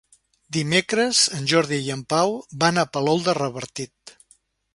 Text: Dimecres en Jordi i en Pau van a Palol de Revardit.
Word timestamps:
Dimecres 0.55 1.19
en 1.39 1.45
Jordi 1.51 1.79
i 1.89 1.93
en 1.97 2.01
Pau 2.15 2.33
van 2.65 2.85
a 2.85 2.87
Palol 2.97 3.23
de 3.29 3.37
Revardit. 3.41 4.15